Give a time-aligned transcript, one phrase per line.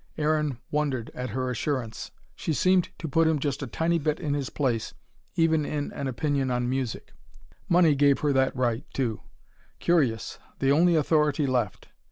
[0.17, 2.09] Aaron wondered at her assurance.
[2.35, 4.95] She seemed to put him just a tiny bit in his place,
[5.35, 7.13] even in an opinion on music.
[7.69, 9.21] Money gave her that right, too.
[9.77, 11.89] Curious the only authority left.